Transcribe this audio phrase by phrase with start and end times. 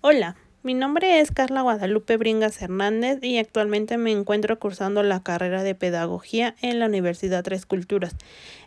[0.00, 5.64] Hola, mi nombre es Carla Guadalupe Bringas Hernández y actualmente me encuentro cursando la carrera
[5.64, 8.14] de Pedagogía en la Universidad Tres Culturas.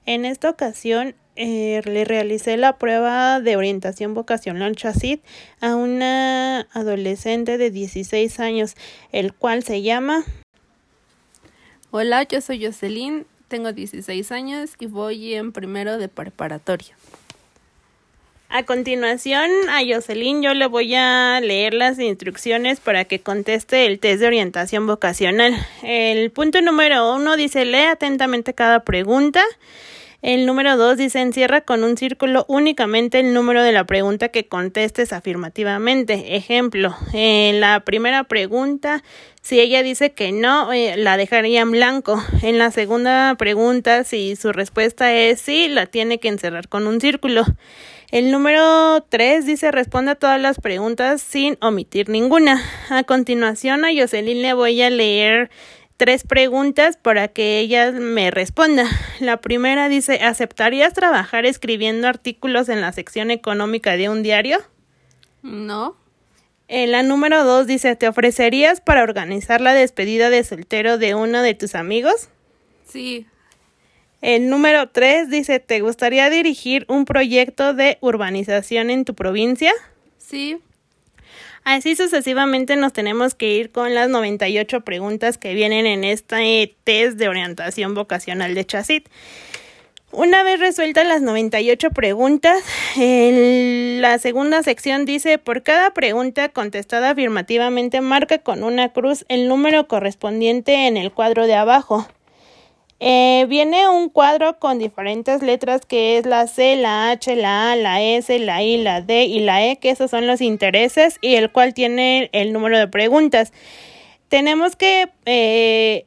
[0.05, 5.20] En esta ocasión eh, le realicé la prueba de orientación vocacional CHASID
[5.62, 8.75] a una adolescente de 16 años,
[9.13, 10.25] el cual se llama...
[11.91, 16.93] Hola, yo soy Jocelyn, tengo 16 años y voy en primero de preparatoria.
[18.54, 23.98] A continuación, a Jocelyn yo le voy a leer las instrucciones para que conteste el
[23.98, 25.55] test de orientación vocacional.
[25.84, 29.42] El punto número uno dice lee atentamente cada pregunta.
[30.21, 34.47] El número dos dice encierra con un círculo únicamente el número de la pregunta que
[34.47, 36.35] contestes afirmativamente.
[36.35, 39.03] Ejemplo, en la primera pregunta,
[39.41, 42.23] si ella dice que no, eh, la dejaría en blanco.
[42.44, 47.02] En la segunda pregunta, si su respuesta es sí, la tiene que encerrar con un
[47.02, 47.44] círculo.
[48.11, 52.61] El número 3 dice responda todas las preguntas sin omitir ninguna.
[52.89, 55.50] A continuación a Jocelyn le voy a leer
[56.02, 58.85] tres preguntas para que ella me responda.
[59.19, 64.57] La primera dice ¿aceptarías trabajar escribiendo artículos en la sección económica de un diario?
[65.44, 65.95] No.
[66.67, 71.44] Eh, la número 2 dice ¿te ofrecerías para organizar la despedida de soltero de uno
[71.44, 72.29] de tus amigos?
[72.88, 73.27] Sí.
[74.23, 79.72] El número 3 dice, ¿te gustaría dirigir un proyecto de urbanización en tu provincia?
[80.17, 80.57] Sí.
[81.64, 87.18] Así sucesivamente nos tenemos que ir con las 98 preguntas que vienen en este test
[87.18, 89.09] de orientación vocacional de Chasit.
[90.14, 92.62] Una vez resueltas las 98 preguntas,
[92.98, 99.88] la segunda sección dice, por cada pregunta contestada afirmativamente, marca con una cruz el número
[99.88, 102.08] correspondiente en el cuadro de abajo.
[103.03, 107.75] Eh, viene un cuadro con diferentes letras que es la C, la H, la A,
[107.75, 111.33] la S, la I, la D y la E, que esos son los intereses y
[111.33, 113.53] el cual tiene el número de preguntas.
[114.27, 116.05] Tenemos que eh,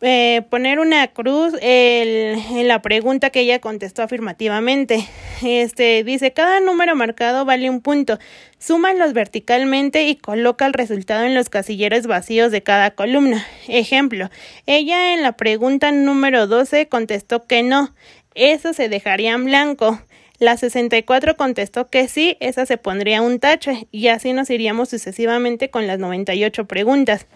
[0.00, 5.06] eh, poner una cruz en la pregunta que ella contestó afirmativamente.
[5.42, 8.18] Este dice cada número marcado vale un punto.
[8.58, 13.46] Súmalos verticalmente y coloca el resultado en los casilleros vacíos de cada columna.
[13.68, 14.30] Ejemplo,
[14.66, 17.94] ella en la pregunta número 12 contestó que no.
[18.34, 20.00] Eso se dejaría en blanco.
[20.38, 25.68] La 64 contestó que sí, esa se pondría un tache y así nos iríamos sucesivamente
[25.68, 27.26] con las 98 preguntas.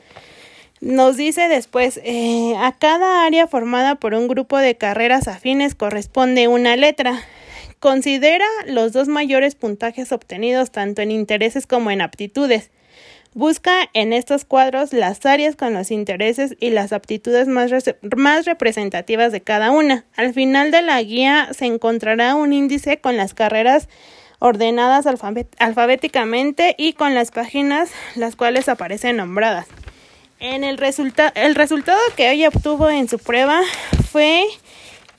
[0.85, 6.47] Nos dice después, eh, a cada área formada por un grupo de carreras afines corresponde
[6.47, 7.23] una letra.
[7.81, 12.71] Considera los dos mayores puntajes obtenidos tanto en intereses como en aptitudes.
[13.33, 17.71] Busca en estos cuadros las áreas con los intereses y las aptitudes más,
[18.15, 20.05] más, representativas de cada una.
[20.17, 23.89] Al final de la guía se encontrará un índice con las carreras
[24.39, 29.67] ordenadas alfabéticamente y con las páginas las cuales aparecen nombradas.
[30.41, 33.61] En el, resultado el resultado que ella obtuvo en su prueba
[34.11, 34.45] fue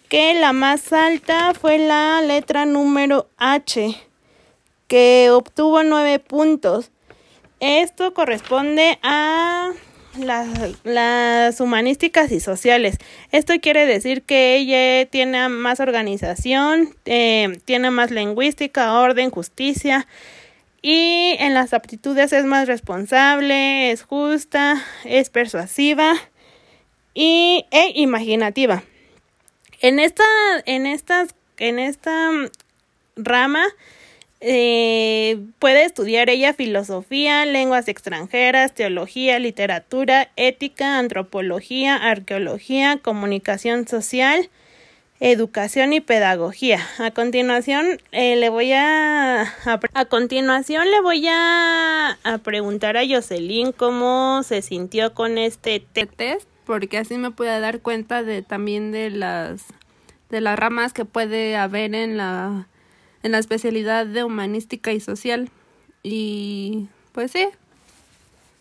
[0.09, 3.95] que la más alta fue la letra número H,
[4.87, 6.91] que obtuvo nueve puntos.
[7.59, 9.71] Esto corresponde a
[10.19, 10.47] las,
[10.83, 12.97] las, humanísticas y sociales.
[13.31, 20.07] Esto quiere decir que ella tiene más organización, eh, tiene más lingüística, orden, justicia,
[20.87, 26.13] y en las aptitudes es más responsable, es justa, es persuasiva
[27.15, 28.83] y e imaginativa.
[29.81, 30.23] En esta,
[30.67, 32.29] en estas, en esta
[33.15, 33.65] rama
[34.41, 44.51] eh, puede estudiar ella filosofía, lenguas extranjeras, teología, literatura, ética, antropología, arqueología, comunicación social,
[45.19, 46.85] educación y pedagogía.
[46.99, 53.71] A continuación eh, le voy a, a, continuación le voy a, a, preguntar a Jocelyn
[53.71, 59.09] cómo se sintió con este test porque así me puede dar cuenta de también de
[59.09, 59.65] las
[60.29, 62.67] de las ramas que puede haber en la
[63.23, 65.49] en la especialidad de humanística y social
[66.03, 67.47] y pues sí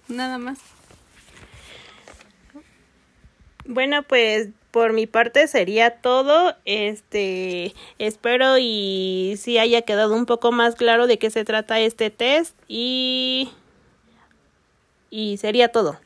[0.09, 0.59] nada más
[3.65, 6.57] bueno pues por mi parte sería todo.
[6.65, 12.11] Este, espero y si haya quedado un poco más claro de qué se trata este
[12.11, 13.51] test y
[15.11, 16.01] y sería todo.